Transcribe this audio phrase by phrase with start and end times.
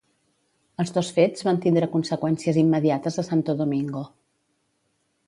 [0.83, 4.03] Els dos fets van tindre conseqüències immediates a Santo Domingo.